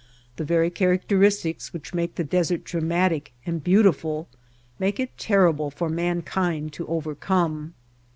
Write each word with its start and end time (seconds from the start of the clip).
The 0.37 0.43
very 0.43 0.71
characteristics 0.71 1.73
which 1.73 1.93
make 1.93 2.15
the 2.15 2.23
desert 2.23 2.63
dramatic 2.63 3.33
and 3.45 3.63
beautiful 3.63 4.27
make 4.79 4.99
it 4.99 5.15
ter 5.15 5.45
rible 5.53 5.71
for 5.71 5.89
mankind 5.89 6.73
to 6.73 6.87
overcome. 6.87 7.75